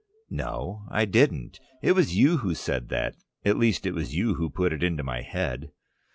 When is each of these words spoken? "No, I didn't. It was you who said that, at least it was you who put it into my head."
"No, 0.31 0.87
I 0.89 1.05
didn't. 1.05 1.59
It 1.83 1.91
was 1.91 2.15
you 2.17 2.37
who 2.37 2.55
said 2.55 2.89
that, 2.89 3.13
at 3.45 3.55
least 3.59 3.85
it 3.85 3.91
was 3.93 4.15
you 4.15 4.33
who 4.33 4.49
put 4.49 4.73
it 4.73 4.81
into 4.81 5.03
my 5.03 5.21
head." 5.21 5.73